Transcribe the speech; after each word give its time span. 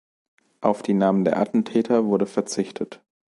Auf 0.61 0.81
die 0.81 0.95
Namen 0.95 1.25
der 1.25 1.37
Attentäter 1.37 2.05
wurde 2.05 2.25
verzichtet. 2.25 3.03